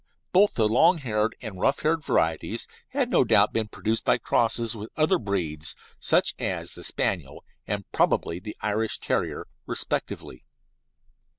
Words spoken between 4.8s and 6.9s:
other breeds, such as the